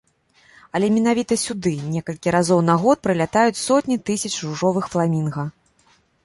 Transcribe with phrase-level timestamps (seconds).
[0.77, 5.47] Але менавіта сюды некалькі разоў на год прылятаюць сотні тысяч ружовых фламінга.